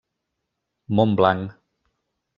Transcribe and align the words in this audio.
Montblanc: 0.99 1.47